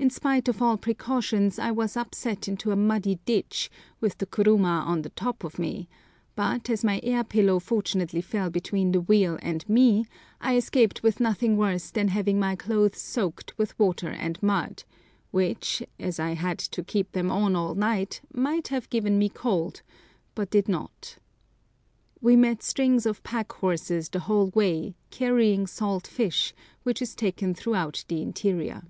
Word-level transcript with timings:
In 0.00 0.10
spite 0.10 0.46
of 0.46 0.62
all 0.62 0.76
precautions 0.76 1.58
I 1.58 1.72
was 1.72 1.96
upset 1.96 2.46
into 2.46 2.70
a 2.70 2.76
muddy 2.76 3.16
ditch, 3.24 3.68
with 4.00 4.18
the 4.18 4.26
kuruma 4.26 4.84
on 4.86 5.02
the 5.02 5.08
top 5.10 5.42
of 5.42 5.58
me; 5.58 5.88
but, 6.36 6.70
as 6.70 6.84
my 6.84 7.00
air 7.02 7.24
pillow 7.24 7.58
fortunately 7.58 8.20
fell 8.20 8.48
between 8.48 8.92
the 8.92 9.00
wheel 9.00 9.40
and 9.42 9.68
me, 9.68 10.06
I 10.40 10.54
escaped 10.54 11.02
with 11.02 11.18
nothing 11.18 11.56
worse 11.56 11.90
than 11.90 12.06
having 12.08 12.38
my 12.38 12.54
clothes 12.54 13.00
soaked 13.00 13.58
with 13.58 13.76
water 13.76 14.06
and 14.06 14.40
mud, 14.40 14.84
which, 15.32 15.82
as 15.98 16.20
I 16.20 16.34
had 16.34 16.60
to 16.60 16.84
keep 16.84 17.10
them 17.10 17.32
on 17.32 17.56
all 17.56 17.74
night, 17.74 18.20
might 18.32 18.68
have 18.68 18.88
given 18.90 19.18
me 19.18 19.28
cold, 19.28 19.82
but 20.36 20.48
did 20.48 20.68
not. 20.68 21.16
We 22.20 22.36
met 22.36 22.62
strings 22.62 23.04
of 23.04 23.24
pack 23.24 23.50
horses 23.50 24.08
the 24.08 24.20
whole 24.20 24.50
way, 24.54 24.94
carrying 25.10 25.66
salt 25.66 26.06
fish, 26.06 26.54
which 26.84 27.02
is 27.02 27.16
taken 27.16 27.52
throughout 27.52 28.04
the 28.06 28.22
interior. 28.22 28.84